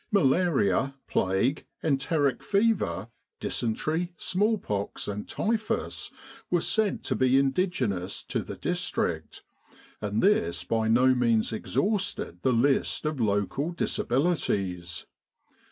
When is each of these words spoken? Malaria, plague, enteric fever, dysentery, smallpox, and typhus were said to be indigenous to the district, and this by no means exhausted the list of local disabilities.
Malaria, 0.11 0.95
plague, 1.07 1.67
enteric 1.83 2.41
fever, 2.41 3.07
dysentery, 3.39 4.11
smallpox, 4.17 5.07
and 5.07 5.27
typhus 5.29 6.09
were 6.49 6.59
said 6.59 7.03
to 7.03 7.13
be 7.13 7.37
indigenous 7.37 8.23
to 8.23 8.41
the 8.41 8.55
district, 8.55 9.43
and 10.01 10.23
this 10.23 10.63
by 10.63 10.87
no 10.87 11.13
means 11.13 11.53
exhausted 11.53 12.39
the 12.41 12.51
list 12.51 13.05
of 13.05 13.19
local 13.19 13.71
disabilities. 13.73 15.05